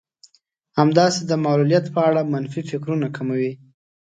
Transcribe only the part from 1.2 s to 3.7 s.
د معلوليت په اړه منفي فکرونه کموي.